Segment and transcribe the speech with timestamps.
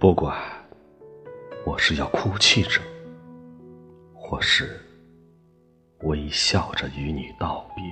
[0.00, 0.32] 不管
[1.66, 2.80] 我是要哭泣着，
[4.14, 4.80] 或是
[6.02, 7.84] 微笑着与你道别，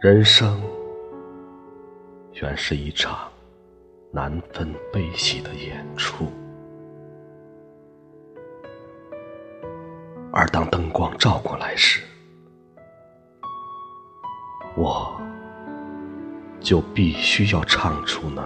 [0.00, 0.62] 人生
[2.32, 3.30] 原是一场
[4.10, 6.32] 难分悲喜的演出，
[10.32, 12.02] 而当灯光照过来时，
[14.74, 15.20] 我。
[16.64, 18.42] 就必须要唱出那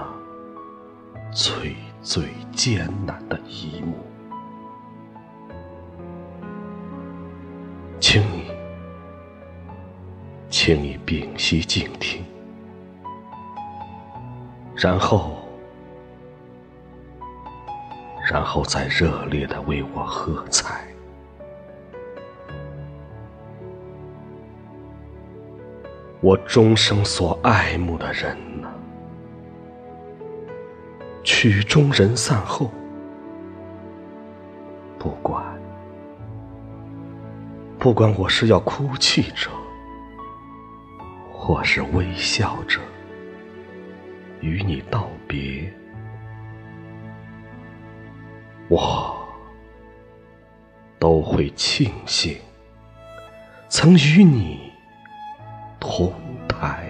[1.30, 3.94] 最最艰难的一幕，
[8.00, 8.50] 请你，
[10.50, 12.24] 请你屏息静听，
[14.74, 15.36] 然后，
[18.28, 20.84] 然后再热烈的为我喝彩。
[26.20, 28.69] 我终生所爱慕的人呢？
[31.22, 32.70] 曲终人散后，
[34.98, 35.44] 不管，
[37.78, 39.48] 不管我是要哭泣着，
[41.33, 42.80] 或是微笑着
[44.41, 45.72] 与你道别，
[48.69, 49.16] 我
[50.98, 52.36] 都会庆幸
[53.69, 54.67] 曾与你。
[55.89, 56.12] 红
[56.47, 56.88] 台。